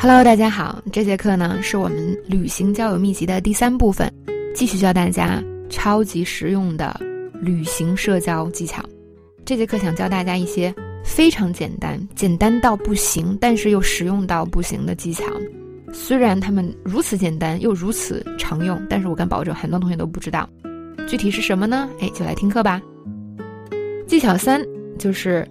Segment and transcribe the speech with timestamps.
[0.00, 4.08] Hello，大家好，这节课呢是我们旅行交友秘籍的第三部分，
[4.54, 6.96] 继续教大家超级实用的
[7.40, 8.80] 旅行社交技巧。
[9.44, 10.72] 这节课想教大家一些
[11.04, 15.24] 非常简单、简单到不行，但是又实用到不行的技巧。
[15.92, 20.48] 虽然他们如此简单又如此常用，但是我敢保证很多同学都不知道。
[21.08, 21.90] 具体是什么呢？
[21.98, 22.80] 哎，就来听课吧。
[24.06, 24.64] 技巧三
[24.96, 25.44] 就是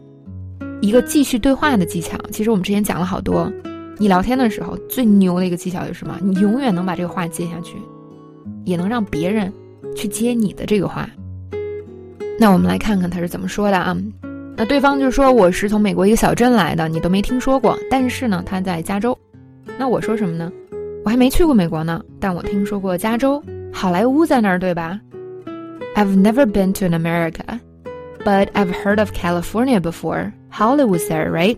[0.79, 2.17] 一个继续对话的技巧。
[2.31, 3.51] 其实我们之前讲了好多。
[3.99, 6.17] 你聊天的时候最牛的一个技巧是什么？
[6.21, 7.77] 你永远能把这个话接下去，
[8.63, 9.51] 也能让别人
[9.95, 11.09] 去接你的这个话。
[12.39, 13.97] 那我们来看看他是怎么说的啊？
[14.55, 17.77] 那对方就说我是从美国一个小镇来的，你都没听说过。
[17.89, 19.17] 但是呢，他在加州。
[19.77, 20.51] 那我说什么呢？
[21.03, 24.99] 我还没去过美国呢，但我听说过加州，好莱坞在那儿，对吧
[25.95, 27.59] ？I've never been to an America,
[28.23, 30.33] but I've heard of California before.
[30.51, 31.57] Hollywood's there, right?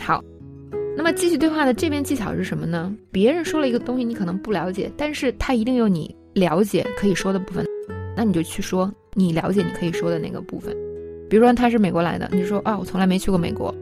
[0.00, 0.22] 好。
[0.98, 2.92] 那么继续对话的这边技巧是什么呢？
[3.12, 7.64] 别人说了一个东西，你可能不了解，但是他一定有你了解可以说的部分，
[8.16, 10.76] 那你就去说你了解你可以说的那个部分。
[11.30, 13.72] 比如说他是美国来的，你说啊我从来没去过美国，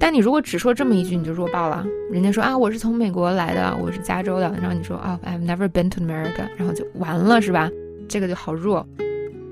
[0.00, 1.86] 但你如果只说这么一句，你就弱爆了。
[2.10, 7.70] 人家说啊我是从美国来的，我是加州的，然后你说啊 I've never been to America，然后就完了是吧？
[8.08, 8.84] 这个就好弱。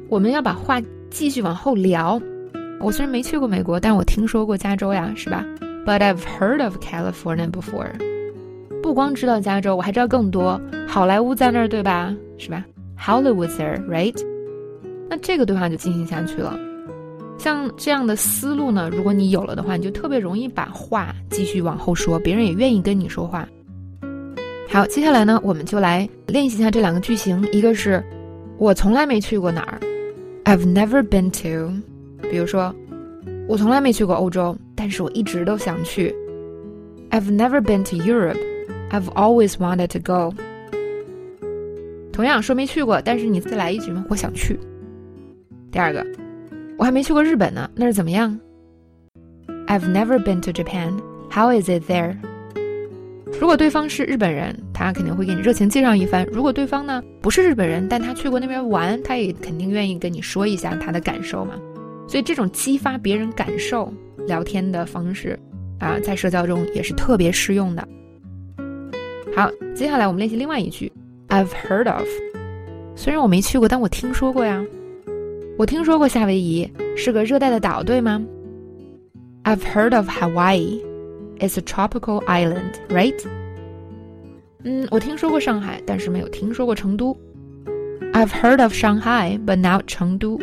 [0.09, 2.21] 我们要把话继续往后聊。
[2.81, 5.47] 我虽然没去过美国，但我听说过加州呀，是吧
[5.85, 7.91] ？But I've heard of California before。
[8.83, 10.61] 不光知道加州，我还知道更多。
[10.89, 12.15] 好莱坞在那儿，对吧？
[12.39, 12.65] 是吧
[12.99, 14.17] ？Hollywood's there, right？
[15.09, 16.59] 那这个对话就进行下去了。
[17.39, 23.49] 像这样的思路呢，如果你有了的话，你就特别容易把话继续往后说，别人也愿意跟你说话。
[24.69, 27.45] 好，接下来呢，我们就来练习一下这两个句型。
[27.53, 28.03] 一个是
[28.59, 29.81] 我从来没去过哪儿
[30.45, 31.73] ，I've never been to。
[32.29, 32.75] 比如说。
[33.49, 36.13] 我从来没去过欧洲，但是我一直都想去。
[37.11, 38.37] I've never been to Europe.
[38.91, 40.35] I've always wanted to go.
[42.13, 44.05] 同样说没去过，但是你再来一句吗？
[44.11, 44.59] 我想去。
[45.71, 46.05] 第二个，
[46.77, 48.37] 我还没去过日本呢，那是怎么样
[49.69, 50.95] ？I've never been to Japan.
[51.31, 52.17] How is it there?
[53.39, 61.55] 如果对方是日本人，他肯定会给你热情介绍一番；如果对方呢不是日本人，但他去过那边玩，他也肯定愿意跟你说一下他的感受嘛。
[62.09, 63.95] 所以这种激发别人感受
[64.27, 65.39] 聊天的方式，
[65.79, 67.87] 啊，在社交中也是特别适用的。
[69.35, 70.93] 好，接下来我们练习另外一句
[71.29, 72.07] ，I've heard of。
[72.95, 74.63] 虽然我没去过，但我听说过呀。
[75.59, 78.23] 我听说过夏威夷是个热带的岛，对吗
[79.45, 80.81] ？I've heard of Hawaii.
[81.39, 83.15] It's a tropical island, right?
[84.65, 87.17] 嗯，我听说过上海，但是没有听说过成都。
[88.13, 90.39] I've heard of Shanghai, but not 成都。